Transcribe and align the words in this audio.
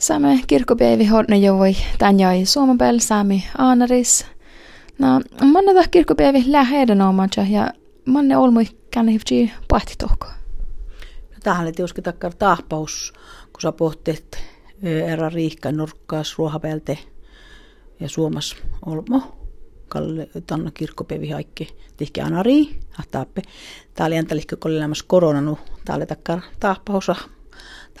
Saamme 0.00 0.40
kirkkopäivi 0.46 1.08
tän 1.98 2.20
joi 2.20 2.44
suomapel 2.44 2.98
saami 2.98 3.44
aanaris. 3.58 4.26
No, 4.98 5.20
manne 5.44 5.74
tah 5.74 5.90
kirkkopäivi 5.90 6.44
läheden 6.46 7.02
omansa 7.02 7.40
ja 7.50 7.72
manne 8.04 8.36
olmui 8.36 8.64
känne 8.90 9.12
hivtsi 9.12 9.52
pahti 9.68 9.94
tohko. 9.98 10.26
No, 11.30 11.36
tähän 11.42 11.62
oli 11.62 11.72
tiuski 11.72 12.02
takkar 12.02 12.34
tahpaus, 12.34 13.12
kun 13.52 13.60
sä 13.60 13.72
pohtit 13.72 14.38
erä 14.82 15.28
riihkä 15.28 15.72
nurkkaas 15.72 16.38
ruohapälte 16.38 16.98
ja 18.00 18.08
suomas 18.08 18.56
olmo. 18.86 19.22
Kalle 19.88 20.28
tanna 20.46 20.70
kirkkopäivi 20.70 21.30
haikki 21.30 21.76
tihki 21.96 22.20
anari, 22.20 22.80
ahtaappe. 22.98 23.42
Tää 23.94 24.06
oli 24.06 24.16
entä 24.16 24.36
lihkö 24.36 24.56
kollelemassa 24.56 25.04
koronanu, 25.08 25.58
tää 25.84 25.96
oli 25.96 26.06
takkar 26.06 26.40
tahpausa. 26.60 27.16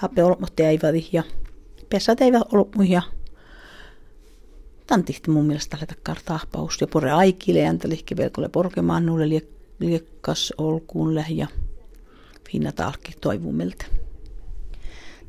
Taappe 0.00 0.24
olmotti 0.24 0.64
äivädi 0.64 1.08
ja 1.12 1.22
pesät 1.90 2.20
eivät 2.20 2.42
ollut 2.52 2.74
muja. 2.76 3.02
Tän 4.86 5.04
tihti 5.04 5.30
mun 5.30 5.46
mielestä 5.46 5.76
tällä 5.76 5.94
kartahpaus 6.02 6.80
ja 6.80 6.86
pore 6.86 7.10
aikille 7.10 7.58
ja 7.58 7.72
lihki 7.84 8.16
velkolle 8.16 8.48
porkemaan 8.48 9.06
nulle 9.06 9.24
liekkas 9.78 10.52
olkuun 10.58 11.24
ja 11.28 11.46
finna 12.50 12.72
talki 12.72 13.12
toivumilta. 13.20 13.86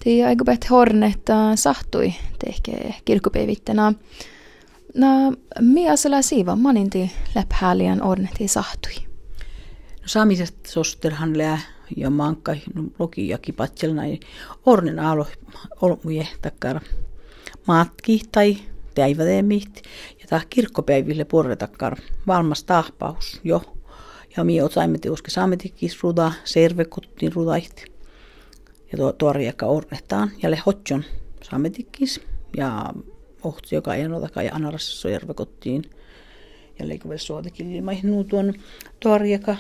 Tii 0.04 0.24
aika 0.24 0.46
bet 0.46 0.70
hornetta 0.70 1.56
sahtui 1.56 2.14
tehke 2.46 2.94
kirkkopäivittänä. 3.06 3.94
No, 4.96 5.08
miä 5.60 5.92
asella 5.92 6.22
siiva 6.22 6.56
maninti 6.56 7.12
läphääliän 7.36 8.04
ornetti 8.04 8.48
sahtui? 8.48 8.94
No 10.02 10.08
saamisesta 10.08 10.72
sosterhan 10.72 11.38
lää 11.38 11.60
ja 11.98 12.10
mankka 12.10 12.56
no, 12.74 12.84
loki 13.00 13.28
ja 13.28 13.38
kipatselna 13.38 14.02
ornen 14.66 15.00
alo 15.00 15.28
olmuje 15.82 16.28
takkar 16.42 16.82
matki 17.68 18.22
tai 18.32 18.58
täivädemit 18.96 19.82
ja 20.20 20.28
tää 20.30 20.42
kirkkopäiville 20.50 21.26
puolelle 21.26 21.56
takkar 21.56 21.98
valmas 22.28 22.64
tahpaus 22.64 23.40
jo. 23.44 23.62
Ja 24.38 24.44
mi 24.44 24.58
saimme 24.72 24.98
tiuske 24.98 25.32
saametikis 25.32 26.04
ruda, 26.04 26.32
servekuttiin 26.44 27.34
rudaiht. 27.34 27.84
Ja 28.92 28.98
tuo 28.98 29.14
tuoriekka 29.14 29.66
ornetaan 29.66 30.32
ja 30.44 30.52
le 30.52 30.62
hotjon 30.66 31.04
saametikis 31.42 32.22
ja 32.58 32.94
ohti 33.44 33.76
joka 33.76 33.92
ole 33.92 34.30
kai 34.30 34.50
anarassa 34.50 35.02
servekuttiin. 35.02 35.84
Ja 36.80 36.88
leikuvel 36.88 37.18
suotakin 37.18 37.72
ilmaihin 37.72 38.26
tuon 38.26 38.54
tuoriekka. 39.00 39.56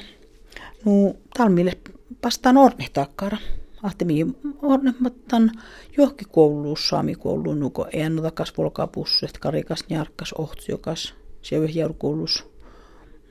No, 0.86 1.16
talmille 1.38 1.78
pastaan 2.22 2.58
ornehtakkara. 2.58 3.38
Ahtemi 3.84 4.28
ornehmattan 4.62 5.52
johonkin 5.98 6.28
kouluun 6.32 6.78
saamikouluun, 6.78 7.60
nuko 7.60 7.88
en 7.94 8.20
ota 8.20 8.32
kasvolkaa 8.32 8.88
pusset, 8.88 9.38
karikas 9.38 9.84
njarkkas 9.90 10.34
ohtsiokas, 10.34 11.14
siellä 11.42 11.70
järkoulussa. 11.74 12.44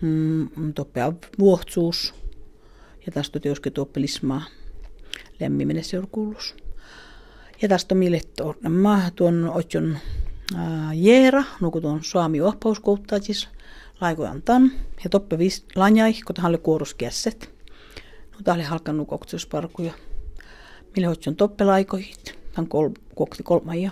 Mm, 0.00 0.74
toppea 0.74 1.12
vuohtsuus 1.38 2.14
ja 3.06 3.12
tästä 3.12 3.40
työsken 3.40 3.72
tuoppelismaa 3.72 4.42
lemmiminen 5.40 5.84
seurakuulus. 5.84 6.56
Ja 7.62 7.68
tästä 7.68 7.94
millet 7.94 8.28
mä 8.68 9.10
tuon 9.16 9.50
otjon 9.54 9.98
jeera, 10.94 11.44
nuku 11.60 11.80
tuon 11.80 11.98
suami 12.02 12.40
ohpauskouttajis, 12.40 13.48
laikojan 14.00 14.42
tan, 14.42 14.72
ja 15.04 15.10
toppe 15.10 15.38
vis 15.38 15.64
lanjai, 15.76 16.14
kun 16.26 16.34
tähän 16.34 16.48
oli 16.48 16.58
kuoruskässet. 16.58 17.59
Oli 18.48 18.62
halkannut 18.62 19.08
koktusparkuja. 19.08 19.92
Mille 20.96 21.08
otjon 21.08 21.36
toppe 21.36 21.64
laikohit, 21.64 22.38
tämän 22.52 22.68
kol, 22.68 22.90
kokti 23.14 23.42
kolmaja. 23.42 23.90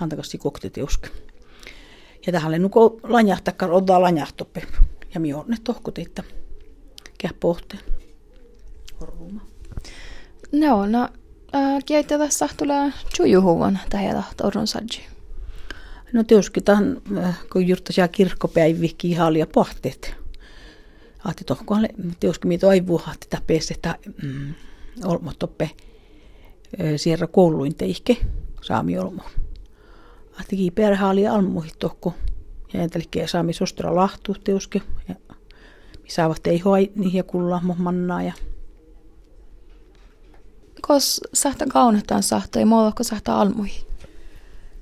Antakasti 0.00 0.38
kokti 0.38 0.70
teuske. 0.70 1.08
Ja 2.26 2.32
tähän 2.32 2.48
oli 2.48 2.58
nuko 2.58 3.00
lanjahtakkar, 3.02 3.70
oddaa 3.70 4.00
lanjahtoppe. 4.00 4.62
Ja 5.14 5.20
mi 5.20 5.34
on 5.34 5.44
ne 5.48 5.56
tohkut, 5.64 5.98
että 5.98 6.22
käh 7.18 7.34
pohteen. 7.40 7.82
Horruuma. 9.00 9.40
No, 10.52 10.86
no, 10.86 11.08
äh, 11.54 11.84
kieltä 11.86 12.18
tässä 12.18 12.48
tulee 12.56 12.92
chujuhuvan 13.16 13.78
tähän 13.90 14.14
tahtorun 14.14 14.66
sadji. 14.66 15.06
No 16.12 16.24
tietysti 16.24 16.60
tämän, 16.60 17.00
äh, 17.18 17.38
kun 17.52 17.68
jurttaisia 17.68 18.08
kirkkopäivikin 18.08 19.10
ihan 19.10 19.36
ja 19.36 19.46
pahteet. 19.54 20.14
Ahti 21.26 21.44
mitä 22.44 22.60
toivuu, 22.60 23.02
ahti 23.06 23.26
täpes, 23.30 23.70
että 23.70 23.98
mm, 24.22 24.54
olmotoppe 25.04 25.64
äh, 25.64 26.86
sierra 26.96 27.26
kouluin 27.26 27.74
teihke, 27.74 28.16
saami 28.62 28.98
olmo. 28.98 29.22
Ahti 30.40 30.56
kiipeärä 30.56 31.08
oli 31.08 31.26
almuhi 31.26 31.70
tohko, 31.78 32.14
ja 32.72 32.82
entälikin 32.82 33.28
saami 33.28 33.52
sostra 33.52 33.94
lahtu 33.94 34.36
tietysti, 34.44 34.82
ja 35.08 35.14
saavat 36.08 36.46
ei 36.46 36.58
hoi 36.58 36.92
niihin 36.94 37.24
kulla 37.24 37.60
mannaa 37.78 38.22
ja 38.22 38.32
Kos 40.82 41.20
sahta 41.34 41.66
kaunattaan 41.66 42.22
sahta 42.22 42.60
ja 42.60 42.66
mulla 42.66 42.92
sahta 43.02 43.40
almuihin. 43.40 43.85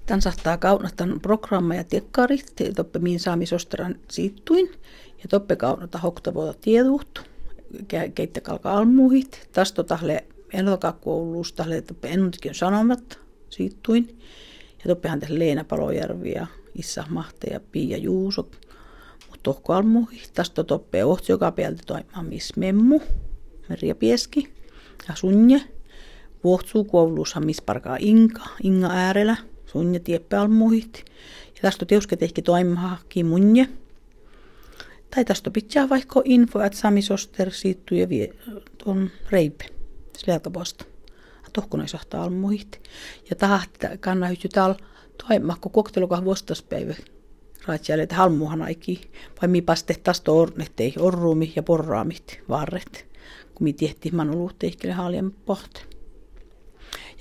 Tän 0.06 0.22
sahtaa 0.22 0.58
kaunatan 0.58 1.20
programma 1.22 1.74
ja 1.74 1.84
tekkarit, 1.84 2.52
toppe 2.76 2.98
miin 2.98 3.20
saamisostran 3.20 3.94
siittuin, 4.10 4.70
ja 5.22 5.28
toppe 5.28 5.56
kaunata 5.56 5.98
hoktavoita 5.98 6.60
tieduhtu, 6.60 7.20
keittä 8.14 8.40
kalka 8.40 8.72
almuhit, 8.72 9.48
tästä 9.52 9.82
tahle 9.82 10.24
enotakaa 10.52 11.00
kouluus, 11.00 11.52
tahle 11.52 11.82
toppe 11.82 12.08
ennutikin 12.08 12.54
sanomat 12.54 13.18
siittuin, 13.50 14.18
ja 14.78 14.84
toppehan 14.88 15.20
tässä 15.20 15.38
Leena 15.38 15.64
Palojärvi 15.64 16.32
ja 16.32 16.46
Issa 16.74 17.04
Mahte 17.08 17.50
ja 17.50 17.60
Pia 17.72 17.96
Juuso, 17.96 18.42
mutta 19.30 19.42
tohko 19.42 19.72
almuhit, 19.72 20.30
tästä 20.34 20.64
toppe 20.64 21.04
ohti 21.04 21.32
joka 21.32 21.52
päältä 21.52 21.82
toimimaan 21.86 22.26
miss 22.26 22.56
memmu, 22.56 23.00
Merja 23.68 23.94
Pieski 23.94 24.54
ja 25.08 25.14
Sunje, 25.14 25.60
Vuohtsuu 26.44 26.84
koulussa 26.84 27.40
parkaa 27.66 27.96
Inka, 28.00 28.42
Inga 28.62 28.88
äärellä, 29.74 29.82
sunne 29.82 29.98
tieppäalmuhit. 29.98 31.04
Ja 31.54 31.62
tästä 31.62 31.86
teuske 31.86 32.16
tehki 32.16 32.42
toimahki 32.42 33.24
munje. 33.24 33.68
Tai 35.10 35.24
tästä 35.24 35.50
pitää 35.50 35.88
vaikka 35.88 36.22
info, 36.24 36.62
että 36.62 36.78
Sami 36.78 37.02
Soster 37.02 37.50
siittyy 37.50 37.98
ja 37.98 38.08
vie 38.08 38.34
tuon 38.78 39.10
reipe. 39.30 39.64
Sieltä 40.16 40.50
posta. 40.50 40.84
Tohkona 41.52 41.86
sahtaa 41.86 42.24
almuhit. 42.24 42.80
Ja 43.30 43.36
tahti 43.36 43.78
kanna 44.00 44.26
hytty 44.26 44.48
täällä 44.48 44.76
toimahko 45.28 45.68
koktelukaan 45.68 46.24
vuostaspäivä. 46.24 46.94
Että 48.02 48.16
halmuhan 48.16 48.62
aiki. 48.62 49.10
Vai 49.40 49.48
mi 49.48 49.62
paste 49.62 49.94
tästä 49.94 50.32
ornettei, 50.32 50.94
orruumi 50.98 51.52
ja 51.56 51.62
porraamit, 51.62 52.40
varret. 52.48 53.06
Kun 53.54 53.64
mi 53.64 53.72
tiehti 53.72 54.10
manuluutteikkele 54.10 54.92
haalien 54.92 55.30
pohteen. 55.30 55.93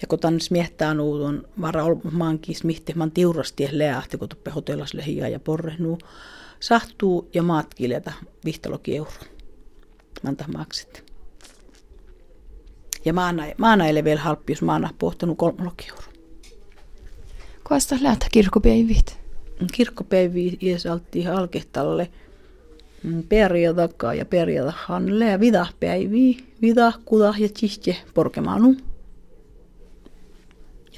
Ja 0.03 0.07
kun 0.07 0.19
tänne 0.19 0.39
smiehtää 0.39 0.93
nuutun 0.93 1.47
vara 1.61 1.83
maankin 2.11 2.55
smihti, 2.55 2.93
man 2.93 3.11
tiurasti 3.11 3.67
leahti, 3.71 4.17
kun 4.17 4.29
tuppe 4.29 4.51
hotellas 4.51 4.93
lehijä 4.93 5.27
ja 5.27 5.39
porrehnu. 5.39 5.97
Sahtuu 6.59 7.29
ja 7.33 7.43
maatkileta 7.43 8.11
vihtaloki 8.45 8.97
euro. 8.97 9.11
Manta 10.23 10.45
maksit. 10.55 11.03
Ja 13.05 13.13
maana, 13.13 13.43
maana 13.57 13.85
ei 13.85 14.03
vielä 14.03 14.21
halppi, 14.21 14.53
jos 14.53 14.61
maana 14.61 14.89
pohtanut 14.99 15.37
kolmoloki 15.37 15.87
euro. 15.89 16.03
Kuasta 17.67 17.95
lähtää 18.01 18.29
kirkkopäivit? 18.31 19.17
Kirkkopäivi 19.73 20.57
iesaltti 20.61 21.27
alkehtalle 21.27 22.09
mm, 23.03 23.23
perjatakaa 23.23 24.13
ja 24.13 24.25
perjatahanle 24.25 25.25
ja 25.25 25.39
vidahpäiviä, 25.39 26.39
vidahkuda 26.61 27.33
ja 27.37 27.49
tihke 27.59 27.97
porkemanu 28.13 28.75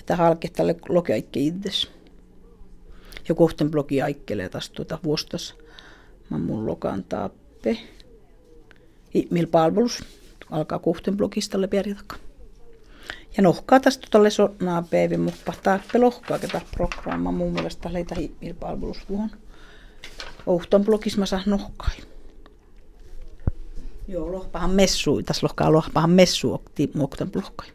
että 0.06 0.16
halkehtalle 0.16 0.76
lokeaikke 0.90 1.40
itses. 1.40 1.92
Ja 3.30 3.36
kohten 3.36 3.72
blogi 3.72 4.02
aikkelee 4.02 4.50
taas 4.50 4.70
tuota 4.70 5.00
vuostas. 5.04 5.56
Mä 6.30 6.38
mun 6.38 6.66
lokaan 6.66 7.04
taappe. 7.04 7.78
Mil 9.30 9.48
palvelus 9.48 10.04
alkaa 10.52 10.80
kohten 10.80 11.18
blogistalle 11.18 11.68
perjataka. 11.68 12.16
Ja 13.38 13.44
nohkaa 13.44 13.80
tästä 13.80 14.08
tuolle 14.12 14.30
sonnaa 14.30 14.82
päivin 14.82 15.22
mutta 15.22 15.54
taappe 15.64 16.00
lohkaa 16.00 16.40
ketä 16.40 16.62
programma 16.76 17.32
mun 17.32 17.54
mielestä 17.54 17.94
leitä 17.94 18.16
mil 18.42 18.54
palvelus 18.54 18.98
tuohon. 19.08 19.30
Ohton 20.46 20.86
blogissa 20.86 21.20
mä 21.20 21.26
saan 21.26 21.44
nohkaa. 21.46 21.90
Joo, 24.08 24.32
lohpahan 24.32 24.72
messu, 24.72 25.24
tässä 25.24 25.48
lohkaa 25.48 25.72
lohpahan 25.72 26.10
messu, 26.10 26.54
okti 26.54 26.92
muokten 26.94 27.32
blokkai. 27.32 27.75